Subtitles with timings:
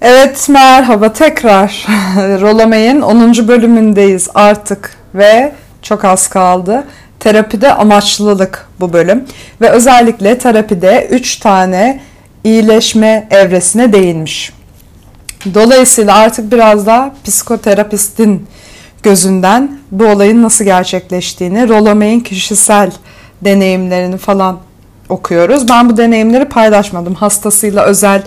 [0.00, 1.86] Evet merhaba tekrar.
[2.16, 3.48] Rolomay'ın 10.
[3.48, 6.84] bölümündeyiz artık ve çok az kaldı.
[7.20, 9.24] Terapide amaçlılık bu bölüm
[9.60, 12.00] ve özellikle terapide 3 tane
[12.44, 14.52] iyileşme evresine değinmiş.
[15.54, 18.46] Dolayısıyla artık biraz da psikoterapistin
[19.02, 22.90] gözünden bu olayın nasıl gerçekleştiğini, Rolomay'ın kişisel
[23.42, 24.58] deneyimlerini falan
[25.08, 25.68] okuyoruz.
[25.68, 27.14] Ben bu deneyimleri paylaşmadım.
[27.14, 28.22] Hastasıyla özel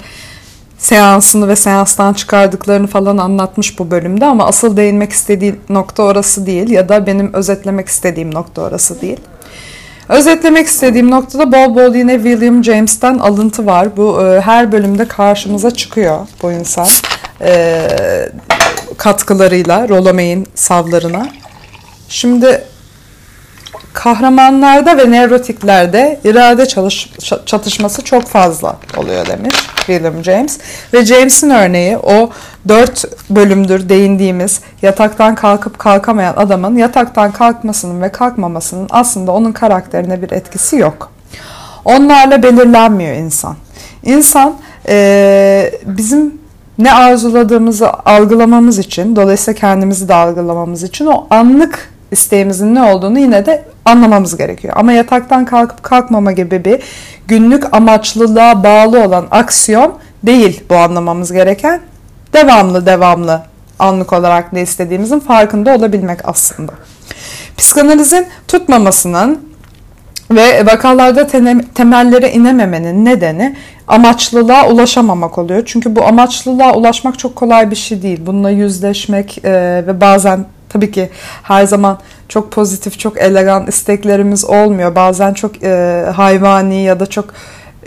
[0.80, 6.70] seansını ve seanstan çıkardıklarını falan anlatmış bu bölümde ama asıl değinmek istediği nokta orası değil
[6.70, 9.20] ya da benim özetlemek istediğim nokta orası değil.
[10.10, 13.98] Özetlemek istediğim noktada bol bol yine William James'ten alıntı var.
[13.98, 16.88] Bu e, her bölümde karşımıza çıkıyor bu insan
[17.42, 17.88] e,
[18.98, 21.30] katkılarıyla Rollo savlarına.
[22.10, 22.64] Şimdi
[23.94, 27.14] kahramanlarda ve nevrotiklerde irade çalış,
[27.46, 30.58] çatışması çok fazla oluyor demiş William James.
[30.94, 32.30] Ve James'in örneği o
[32.68, 40.32] dört bölümdür değindiğimiz yataktan kalkıp kalkamayan adamın yataktan kalkmasının ve kalkmamasının aslında onun karakterine bir
[40.32, 41.12] etkisi yok.
[41.86, 43.56] Onlarla belirlenmiyor insan.
[44.04, 44.56] İnsan
[44.88, 46.40] e, bizim
[46.78, 53.46] ne arzuladığımızı algılamamız için, dolayısıyla kendimizi de algılamamız için o anlık isteğimizin ne olduğunu yine
[53.46, 54.74] de anlamamız gerekiyor.
[54.78, 56.82] Ama yataktan kalkıp kalkmama gibi bir
[57.28, 59.94] günlük amaçlılığa bağlı olan aksiyon
[60.24, 61.82] değil bu anlamamız gereken.
[62.34, 63.42] Devamlı devamlı
[63.80, 66.72] anlık olarak ne istediğimizin farkında olabilmek aslında.
[67.58, 69.50] Psikanalizin tutmamasının
[70.32, 71.28] ve vakalarda
[71.76, 73.56] temellere inememenin nedeni
[73.88, 75.64] amaçlılığa ulaşamamak oluyor.
[75.66, 78.20] Çünkü bu amaçlılığa ulaşmak çok kolay bir şey değil.
[78.26, 79.52] Bununla yüzleşmek e,
[79.88, 81.10] ve bazen tabii ki
[81.44, 84.96] her zaman çok pozitif, çok elegan isteklerimiz olmuyor.
[84.96, 87.34] Bazen çok e, hayvani ya da çok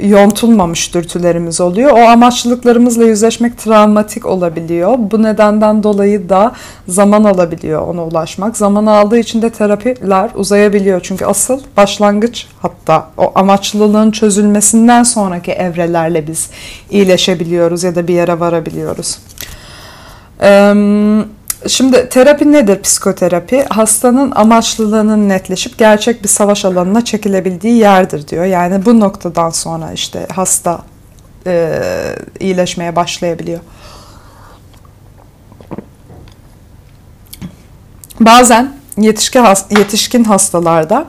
[0.01, 1.91] yontulmamış dürtülerimiz oluyor.
[1.91, 4.95] O amaçlılıklarımızla yüzleşmek travmatik olabiliyor.
[4.99, 6.53] Bu nedenden dolayı da
[6.89, 8.57] zaman alabiliyor ona ulaşmak.
[8.57, 11.01] Zaman aldığı için de terapiler uzayabiliyor.
[11.03, 16.51] Çünkü asıl başlangıç hatta o amaçlılığın çözülmesinden sonraki evrelerle biz
[16.91, 19.19] iyileşebiliyoruz ya da bir yere varabiliyoruz.
[20.43, 20.75] Eee
[21.69, 23.65] Şimdi terapi nedir psikoterapi?
[23.71, 28.45] Hastanın amaçlılığının netleşip gerçek bir savaş alanına çekilebildiği yerdir diyor.
[28.45, 30.83] Yani bu noktadan sonra işte hasta
[31.47, 31.81] e,
[32.41, 33.61] iyileşmeye başlayabiliyor.
[38.21, 41.07] Bazen yetişkin, yetişkin hastalarda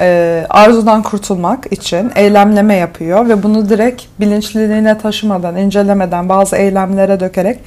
[0.00, 7.58] e, arzudan kurtulmak için eylemleme yapıyor ve bunu direkt bilinçliliğine taşımadan, incelemeden bazı eylemlere dökerek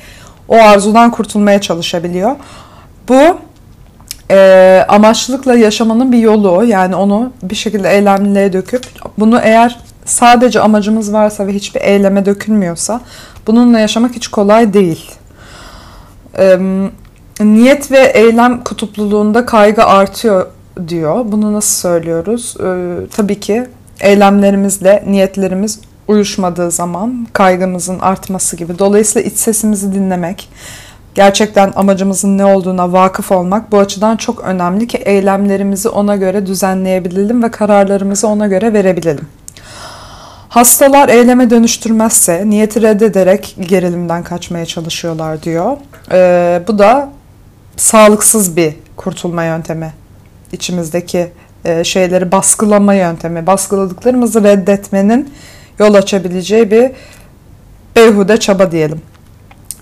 [0.50, 2.36] o arzudan kurtulmaya çalışabiliyor.
[3.10, 3.38] Bu
[4.32, 8.86] e, amaçlılıkla yaşamanın bir yolu yani onu bir şekilde eylemliliğe döküp
[9.18, 13.02] bunu eğer sadece amacımız varsa ve hiçbir eyleme dökülmüyorsa
[13.48, 15.12] bununla yaşamak hiç kolay değil.
[16.38, 16.60] E,
[17.40, 20.48] niyet ve eylem kutupluluğunda kaygı artıyor
[20.88, 21.26] diyor.
[21.26, 22.56] Bunu nasıl söylüyoruz?
[22.60, 23.68] E, tabii ki
[24.02, 28.80] eylemlerimizle niyetlerimiz uyuşmadığı zaman kaygımızın artması gibi.
[28.80, 30.50] Dolayısıyla iç sesimizi dinlemek,
[31.16, 37.44] gerçekten amacımızın ne olduğuna vakıf olmak bu açıdan çok önemli ki eylemlerimizi ona göre düzenleyebilelim
[37.44, 39.28] ve kararlarımızı ona göre verebilelim.
[40.50, 45.78] Hastalar eyleme dönüştürmezse niyeti reddederek gerilimden kaçmaya çalışıyorlar diyor.
[46.12, 47.10] Ee, bu da
[47.78, 49.94] sağlıksız bir kurtulma yöntemi.
[50.52, 51.32] İçimizdeki
[51.66, 53.48] e, şeyleri baskılama yöntemi.
[53.48, 55.34] Baskıladıklarımızı reddetmenin
[55.80, 56.92] yol açabileceği bir
[57.96, 59.02] beyhude çaba diyelim.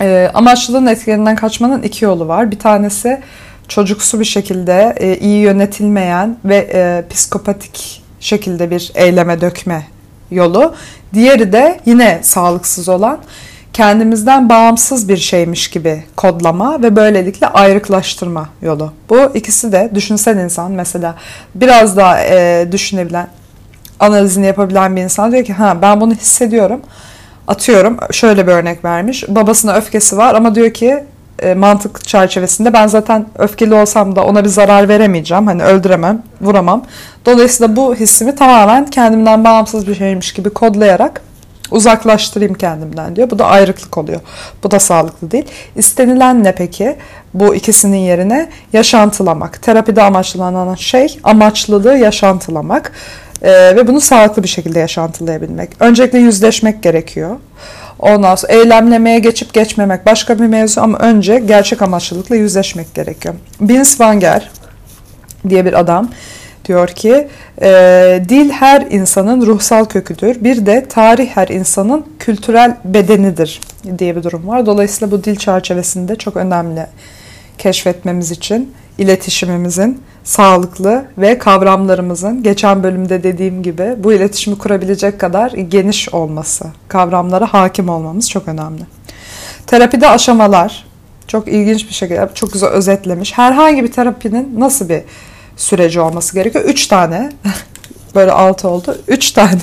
[0.01, 2.51] E, amaçlılığın etkilerinden kaçmanın iki yolu var.
[2.51, 3.21] Bir tanesi
[3.67, 9.87] çocuksu bir şekilde e, iyi yönetilmeyen ve e, psikopatik şekilde bir eyleme dökme
[10.31, 10.75] yolu.
[11.13, 13.19] Diğeri de yine sağlıksız olan
[13.73, 18.93] kendimizden bağımsız bir şeymiş gibi kodlama ve böylelikle ayrıklaştırma yolu.
[19.09, 21.15] Bu ikisi de düşünsel insan mesela
[21.55, 23.27] biraz daha e, düşünebilen
[23.99, 26.81] analizini yapabilen bir insan diyor ki ha ben bunu hissediyorum.
[27.47, 29.23] Atıyorum şöyle bir örnek vermiş.
[29.27, 31.03] Babasına öfkesi var ama diyor ki
[31.39, 35.47] e, mantık çerçevesinde ben zaten öfkeli olsam da ona bir zarar veremeyeceğim.
[35.47, 36.83] Hani öldüremem, vuramam.
[37.25, 41.21] Dolayısıyla bu hissimi tamamen kendimden bağımsız bir şeymiş gibi kodlayarak
[41.71, 43.29] uzaklaştırayım kendimden diyor.
[43.29, 44.19] Bu da ayrıklık oluyor.
[44.63, 45.45] Bu da sağlıklı değil.
[45.75, 46.95] İstenilen ne peki?
[47.33, 49.61] Bu ikisinin yerine yaşantılamak.
[49.61, 52.91] Terapide amaçlanan şey amaçlılığı yaşantılamak.
[53.41, 55.69] Ee, ve bunu sağlıklı bir şekilde yaşantılayabilmek.
[55.79, 57.35] Öncelikle yüzleşmek gerekiyor.
[57.99, 63.35] Ondan sonra eylemlemeye geçip geçmemek başka bir mevzu ama önce gerçek amaçlılıkla yüzleşmek gerekiyor.
[63.61, 64.51] Vince Wanger
[65.49, 66.09] diye bir adam
[66.65, 67.27] diyor ki
[67.61, 70.43] e, dil her insanın ruhsal köküdür.
[70.43, 73.61] Bir de tarih her insanın kültürel bedenidir.
[73.99, 74.65] diye bir durum var.
[74.65, 76.87] Dolayısıyla bu dil çerçevesinde çok önemli
[77.57, 86.09] keşfetmemiz için iletişimimizin sağlıklı ve kavramlarımızın geçen bölümde dediğim gibi bu iletişimi kurabilecek kadar geniş
[86.09, 88.81] olması, kavramlara hakim olmamız çok önemli.
[89.67, 90.85] Terapide aşamalar
[91.27, 93.37] çok ilginç bir şekilde çok güzel özetlemiş.
[93.37, 95.01] Herhangi bir terapinin nasıl bir
[95.57, 96.65] süreci olması gerekiyor?
[96.65, 97.31] Üç tane
[98.15, 98.97] böyle altı oldu.
[99.07, 99.61] Üç tane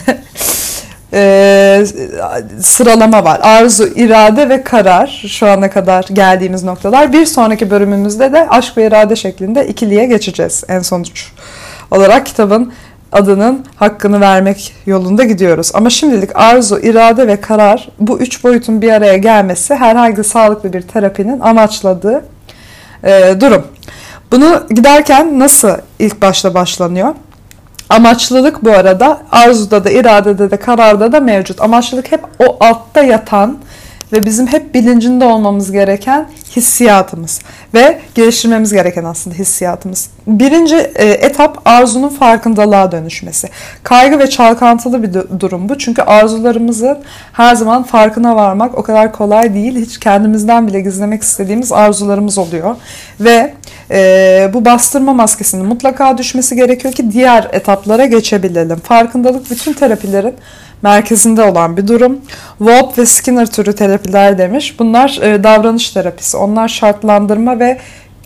[1.15, 1.85] e,
[2.61, 3.41] sıralama var.
[3.43, 7.13] Arzu, irade ve karar şu ana kadar geldiğimiz noktalar.
[7.13, 11.33] Bir sonraki bölümümüzde de aşk ve irade şeklinde ikiliye geçeceğiz en sonuç
[11.91, 12.73] olarak kitabın
[13.13, 15.71] adının hakkını vermek yolunda gidiyoruz.
[15.75, 20.83] Ama şimdilik arzu, irade ve karar bu üç boyutun bir araya gelmesi herhangi sağlıklı bir
[20.83, 22.25] terapinin amaçladığı
[23.05, 23.67] e, durum.
[24.31, 27.15] Bunu giderken nasıl ilk başta başlanıyor?
[27.89, 31.61] Amaçlılık bu arada arzuda da, iradede de, kararda da mevcut.
[31.61, 33.59] Amaçlılık hep o altta yatan
[34.13, 37.41] ve bizim hep bilincinde olmamız gereken hissiyatımız
[37.75, 40.11] ve geliştirmemiz gereken aslında hissiyatımız.
[40.27, 43.49] Birinci e, etap arzunun farkındalığa dönüşmesi.
[43.83, 45.79] Kaygı ve çalkantılı bir durum bu.
[45.79, 46.99] Çünkü arzularımızın
[47.33, 49.77] her zaman farkına varmak o kadar kolay değil.
[49.77, 52.77] Hiç kendimizden bile gizlemek istediğimiz arzularımız oluyor.
[53.21, 53.55] Ve
[53.91, 58.77] e, bu bastırma maskesinin mutlaka düşmesi gerekiyor ki diğer etaplara geçebilelim.
[58.77, 60.35] Farkındalık bütün terapilerin
[60.83, 62.21] merkezinde olan bir durum.
[62.59, 64.79] Wolp ve Skinner türü terapiler demiş.
[64.79, 66.37] Bunlar e, davranış terapisi.
[66.37, 67.79] Onlar şartlandırma ve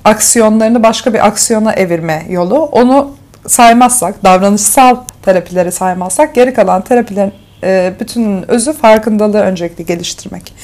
[0.05, 2.59] aksiyonlarını başka bir aksiyona evirme yolu.
[2.59, 3.11] Onu
[3.47, 7.33] saymazsak, davranışsal terapileri saymazsak geri kalan terapilerin
[7.63, 10.55] e, bütün özü farkındalığı öncelikli geliştirmek.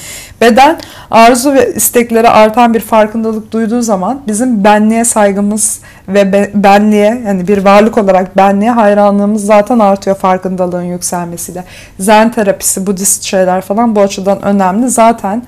[0.41, 0.79] Beden
[1.11, 7.57] arzu ve istekleri artan bir farkındalık duyduğu zaman bizim benliğe saygımız ve benliğe yani bir
[7.57, 11.63] varlık olarak benliğe hayranlığımız zaten artıyor farkındalığın yükselmesiyle.
[11.99, 14.89] Zen terapisi, Budist şeyler falan bu açıdan önemli.
[14.89, 15.43] Zaten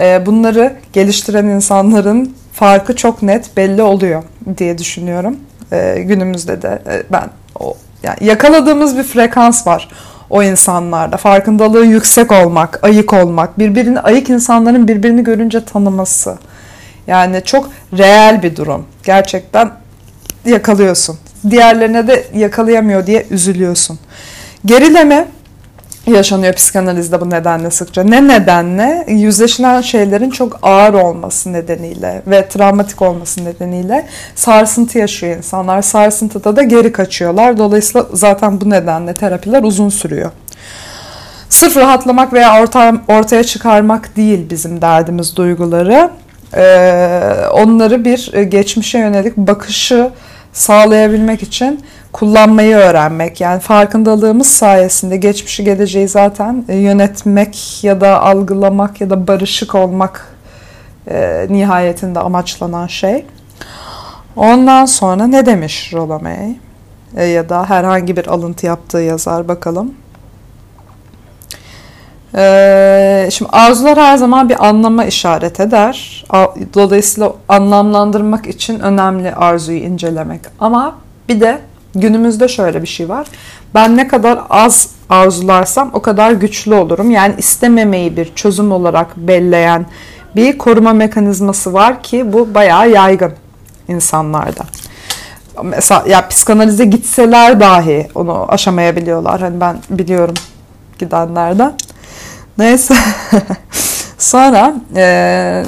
[0.00, 4.22] e, bunları geliştiren insanların farkı çok net belli oluyor
[4.58, 5.36] diye düşünüyorum.
[5.72, 6.82] E, günümüzde de
[7.12, 7.24] ben
[7.60, 9.88] o yani yakaladığımız bir frekans var
[10.30, 11.16] o insanlarda.
[11.16, 16.38] Farkındalığı yüksek olmak, ayık olmak, birbirini ayık insanların birbirini görünce tanıması.
[17.06, 18.86] Yani çok reel bir durum.
[19.04, 19.70] Gerçekten
[20.44, 21.18] yakalıyorsun.
[21.50, 23.98] Diğerlerine de yakalayamıyor diye üzülüyorsun.
[24.66, 25.26] Gerileme
[26.06, 28.04] yaşanıyor psikanalizde bu nedenle sıkça.
[28.04, 29.04] Ne nedenle?
[29.08, 35.82] Yüzleşilen şeylerin çok ağır olması nedeniyle ve travmatik olması nedeniyle sarsıntı yaşıyor insanlar.
[35.82, 37.58] Sarsıntıda da geri kaçıyorlar.
[37.58, 40.30] Dolayısıyla zaten bu nedenle terapiler uzun sürüyor.
[41.48, 46.10] Sırf rahatlamak veya orta, ortaya çıkarmak değil bizim derdimiz duyguları.
[46.54, 47.20] Ee,
[47.52, 50.10] onları bir geçmişe yönelik bakışı
[50.52, 53.40] sağlayabilmek için kullanmayı öğrenmek.
[53.40, 60.36] Yani farkındalığımız sayesinde geçmişi geleceği zaten e, yönetmek ya da algılamak ya da barışık olmak
[61.10, 63.24] e, nihayetinde amaçlanan şey.
[64.36, 66.58] Ondan sonra ne demiş Rolomey?
[67.16, 69.94] E, ya da herhangi bir alıntı yaptığı yazar bakalım.
[72.36, 76.24] Ee, şimdi arzular her zaman bir anlama işaret eder.
[76.74, 80.40] Dolayısıyla anlamlandırmak için önemli arzuyu incelemek.
[80.60, 80.94] Ama
[81.28, 81.58] bir de
[81.94, 83.26] günümüzde şöyle bir şey var.
[83.74, 87.10] Ben ne kadar az arzularsam o kadar güçlü olurum.
[87.10, 89.86] Yani istememeyi bir çözüm olarak belleyen
[90.36, 93.32] bir koruma mekanizması var ki bu bayağı yaygın
[93.88, 94.62] insanlarda.
[95.62, 99.40] Mesela ya psikanalize gitseler dahi onu aşamayabiliyorlar.
[99.40, 100.34] Hani ben biliyorum
[100.98, 101.74] gidenlerden.
[102.60, 102.94] Neyse.
[104.18, 105.64] Sonra e,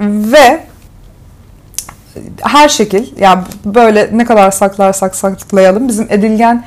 [0.00, 0.60] ve
[2.40, 6.64] her şekil yani böyle ne kadar saklarsak saklayalım bizim edilgen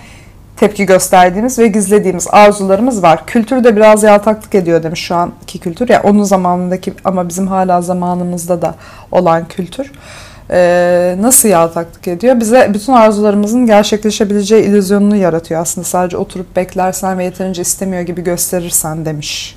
[0.58, 3.26] tepki gösterdiğimiz ve gizlediğimiz arzularımız var.
[3.26, 5.90] Kültür de biraz yaltaklık ediyor demiş şu anki kültür.
[5.90, 8.76] Ya yani onun zamanındaki ama bizim hala zamanımızda da
[9.12, 9.92] olan kültür.
[11.22, 12.40] Nasıl yaltaklık ediyor?
[12.40, 15.88] Bize bütün arzularımızın gerçekleşebileceği illüzyonunu yaratıyor aslında.
[15.88, 19.56] Sadece oturup beklersen ve yeterince istemiyor gibi gösterirsen demiş.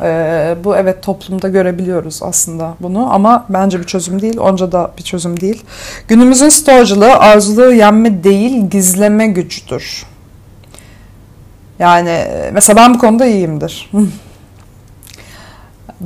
[0.00, 4.38] Ee, bu evet toplumda görebiliyoruz aslında bunu ama bence bir çözüm değil.
[4.38, 5.62] Onca da bir çözüm değil.
[6.08, 10.06] Günümüzün stoğacılığı arzuluğu yenme değil gizleme gücüdür.
[11.78, 13.90] Yani mesela ben bu konuda iyiyimdir.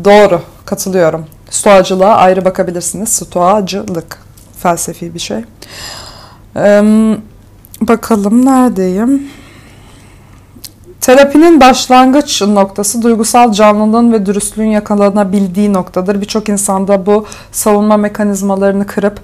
[0.04, 1.26] Doğru, katılıyorum.
[1.50, 3.08] Stoğacılığa ayrı bakabilirsiniz.
[3.08, 4.18] Stoğacılık
[4.62, 5.38] felsefi bir şey.
[6.56, 6.82] Ee,
[7.80, 9.22] bakalım neredeyim?
[11.00, 16.20] Terapinin başlangıç noktası duygusal canlılığın ve dürüstlüğün yakalanabildiği noktadır.
[16.20, 19.20] Birçok insanda bu savunma mekanizmalarını kırıp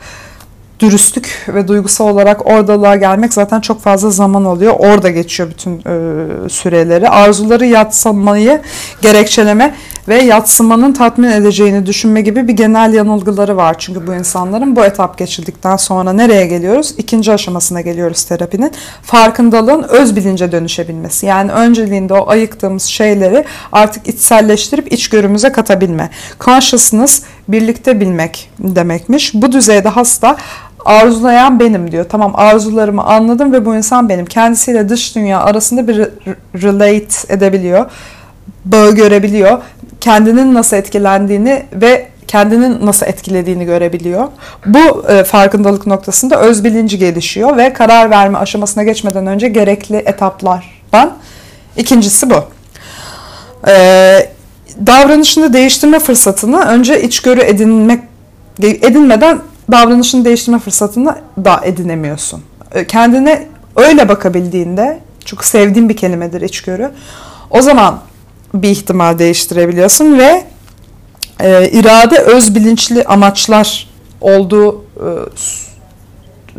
[0.80, 4.74] dürüstlük ve duygusal olarak oradalığa gelmek zaten çok fazla zaman oluyor.
[4.78, 7.08] Orada geçiyor bütün e, süreleri.
[7.08, 8.60] Arzuları yatsamayı
[9.02, 9.74] gerekçeleme
[10.08, 13.76] ve yatsımanın tatmin edeceğini düşünme gibi bir genel yanılgıları var.
[13.78, 16.94] Çünkü bu insanların bu etap geçildikten sonra nereye geliyoruz?
[16.98, 18.72] İkinci aşamasına geliyoruz terapinin.
[19.02, 21.26] Farkındalığın öz bilince dönüşebilmesi.
[21.26, 26.10] Yani önceliğinde o ayıktığımız şeyleri artık içselleştirip içgörümüze katabilme.
[26.40, 29.34] Consciousness birlikte bilmek demekmiş.
[29.34, 30.36] Bu düzeyde hasta
[30.84, 32.06] arzulayan benim diyor.
[32.08, 34.26] Tamam arzularımı anladım ve bu insan benim.
[34.26, 35.96] Kendisiyle dış dünya arasında bir
[36.62, 37.90] relate edebiliyor.
[38.64, 39.58] Bağı görebiliyor.
[40.06, 44.28] Kendinin nasıl etkilendiğini ve kendinin nasıl etkilediğini görebiliyor.
[44.66, 51.12] Bu e, farkındalık noktasında öz bilinci gelişiyor ve karar verme aşamasına geçmeden önce gerekli etaplardan
[51.76, 52.44] ikincisi bu.
[53.68, 53.72] E,
[54.86, 58.02] davranışını değiştirme fırsatını önce içgörü edinmek
[58.62, 59.40] edinmeden
[59.72, 62.42] davranışını değiştirme fırsatını da edinemiyorsun.
[62.74, 63.46] E, kendine
[63.76, 66.90] öyle bakabildiğinde, çok sevdiğim bir kelimedir içgörü.
[67.50, 67.98] O zaman
[68.62, 70.44] bir ihtimal değiştirebiliyorsun ve
[71.40, 73.88] e, irade öz bilinçli amaçlar
[74.20, 75.08] olduğu e,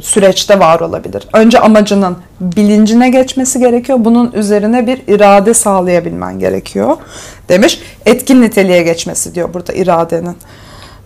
[0.01, 1.27] süreçte var olabilir.
[1.34, 3.98] Önce amacının bilincine geçmesi gerekiyor.
[4.01, 6.98] Bunun üzerine bir irade sağlayabilmen gerekiyor
[7.50, 7.80] demiş.
[8.06, 10.38] Etkin niteliğe geçmesi diyor burada iradenin.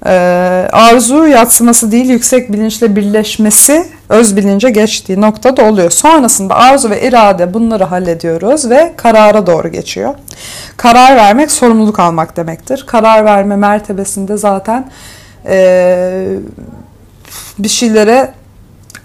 [0.05, 5.91] Ee, arzu yatsıması değil yüksek bilinçle birleşmesi öz bilince geçtiği noktada oluyor.
[5.91, 10.15] Sonrasında arzu ve irade bunları hallediyoruz ve karara doğru geçiyor.
[10.77, 12.83] Karar vermek sorumluluk almak demektir.
[12.87, 14.91] Karar verme mertebesinde zaten
[15.45, 16.27] e,
[17.59, 18.33] bir şeylere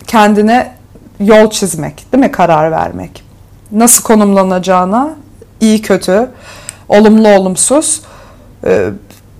[0.07, 0.73] kendine
[1.21, 3.25] yol çizmek değil mi karar vermek.
[3.73, 5.17] Nasıl konumlanacağına
[5.61, 6.31] iyi kötü,
[6.88, 8.03] olumlu olumsuz
[8.67, 8.91] e,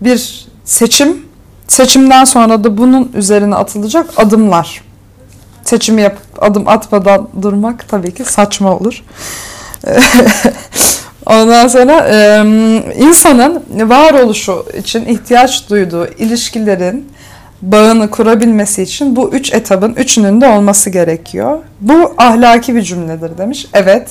[0.01, 1.26] bir seçim
[1.69, 4.83] Seçimden sonra da bunun üzerine atılacak adımlar.
[5.65, 9.05] Seçimi yapıp adım atmadan durmak tabii ki saçma olur.
[11.27, 12.09] Ondan sonra
[12.95, 17.09] insanın varoluşu için ihtiyaç duyduğu ilişkilerin
[17.63, 21.59] bağını kurabilmesi için bu üç etabın üçünün de olması gerekiyor.
[21.81, 23.67] Bu ahlaki bir cümledir demiş.
[23.73, 24.11] Evet.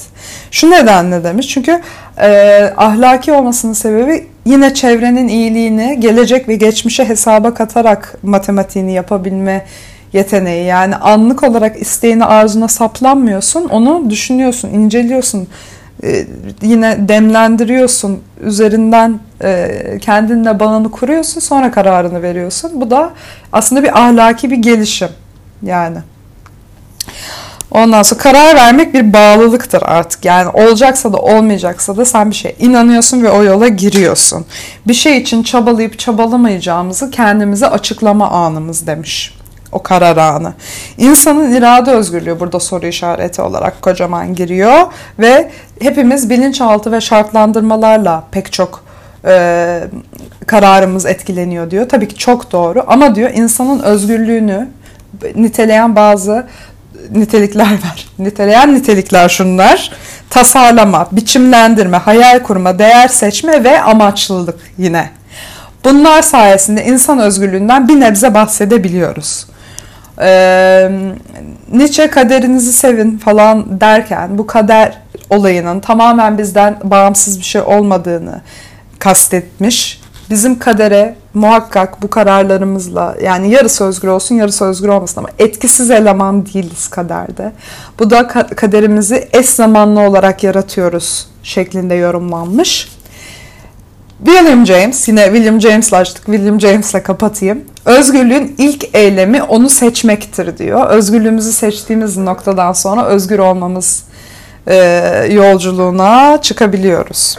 [0.51, 1.47] Şu nedenle demiş.
[1.47, 1.81] Çünkü
[2.17, 9.65] e, ahlaki olmasının sebebi yine çevrenin iyiliğini gelecek ve geçmişe hesaba katarak matematiğini yapabilme
[10.13, 10.65] yeteneği.
[10.65, 13.69] Yani anlık olarak isteğini arzuna saplanmıyorsun.
[13.69, 15.47] Onu düşünüyorsun, inceliyorsun.
[16.03, 16.25] Ee,
[16.61, 18.21] yine demlendiriyorsun.
[18.41, 19.69] Üzerinden e,
[20.01, 21.39] kendinle bağını kuruyorsun.
[21.41, 22.71] Sonra kararını veriyorsun.
[22.81, 23.11] Bu da
[23.51, 25.09] aslında bir ahlaki bir gelişim.
[25.63, 25.97] Yani.
[27.75, 30.25] Ondan sonra karar vermek bir bağlılıktır artık.
[30.25, 34.45] Yani olacaksa da olmayacaksa da sen bir şey inanıyorsun ve o yola giriyorsun.
[34.87, 39.37] Bir şey için çabalayıp çabalamayacağımızı kendimize açıklama anımız demiş.
[39.71, 40.53] O karar anı.
[40.97, 44.81] İnsanın irade özgürlüğü burada soru işareti olarak kocaman giriyor
[45.19, 45.51] ve
[45.81, 48.83] hepimiz bilinçaltı ve şartlandırmalarla pek çok
[49.25, 49.83] e,
[50.47, 51.89] kararımız etkileniyor diyor.
[51.89, 54.69] Tabii ki çok doğru ama diyor insanın özgürlüğünü
[55.35, 56.45] niteleyen bazı
[57.11, 58.07] nitelikler var.
[58.19, 59.91] Niteleyen nitelikler şunlar.
[60.29, 65.09] Tasarlama, biçimlendirme, hayal kurma, değer seçme ve amaçlılık yine.
[65.83, 69.45] Bunlar sayesinde insan özgürlüğünden bir nebze bahsedebiliyoruz.
[70.21, 70.89] Ee,
[71.71, 74.97] Nietzsche kaderinizi sevin falan derken bu kader
[75.29, 78.41] olayının tamamen bizden bağımsız bir şey olmadığını
[78.99, 85.91] kastetmiş bizim kadere muhakkak bu kararlarımızla yani yarısı özgür olsun yarısı özgür olmasın ama etkisiz
[85.91, 87.51] eleman değiliz kaderde.
[87.99, 92.95] Bu da kaderimizi eş zamanlı olarak yaratıyoruz şeklinde yorumlanmış.
[94.25, 97.61] William James, yine William James'le açtık, William James'le kapatayım.
[97.85, 100.89] Özgürlüğün ilk eylemi onu seçmektir diyor.
[100.89, 104.03] Özgürlüğümüzü seçtiğimiz noktadan sonra özgür olmamız
[104.67, 104.75] e,
[105.31, 107.37] yolculuğuna çıkabiliyoruz.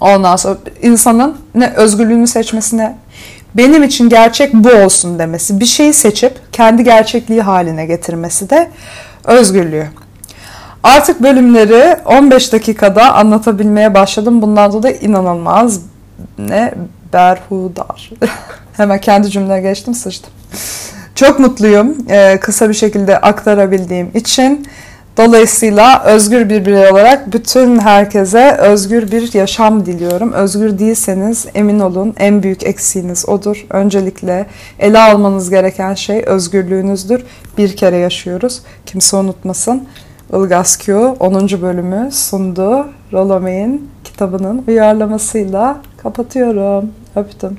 [0.00, 2.96] Ondan sonra insanın ne özgürlüğünü seçmesine
[3.54, 8.70] benim için gerçek bu olsun demesi, bir şeyi seçip kendi gerçekliği haline getirmesi de
[9.24, 9.86] özgürlüğü.
[10.82, 14.42] Artık bölümleri 15 dakikada anlatabilmeye başladım.
[14.42, 15.80] Bundan dolayı inanılmaz
[16.38, 16.74] ne
[17.12, 18.10] berhudar.
[18.76, 20.32] Hemen kendi cümleye geçtim sıçtım.
[21.14, 24.66] Çok mutluyum ee, kısa bir şekilde aktarabildiğim için.
[25.16, 30.32] Dolayısıyla özgür bir birey olarak bütün herkese özgür bir yaşam diliyorum.
[30.32, 33.66] Özgür değilseniz emin olun en büyük eksiğiniz odur.
[33.70, 34.46] Öncelikle
[34.78, 37.24] ele almanız gereken şey özgürlüğünüzdür.
[37.58, 38.62] Bir kere yaşıyoruz.
[38.86, 39.88] Kimse unutmasın.
[40.32, 41.48] Ilgaz Q 10.
[41.62, 42.86] bölümü sundu.
[43.12, 46.90] Rolomey'in kitabının uyarlamasıyla kapatıyorum.
[47.16, 47.58] Öptüm.